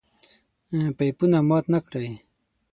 پيپونه 0.97 1.39
مات 1.49 1.65
نکړئ! 1.73 2.09